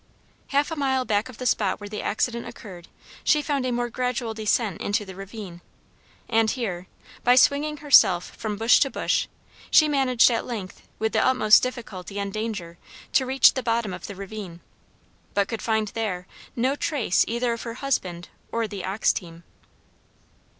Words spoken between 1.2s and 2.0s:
of the spot where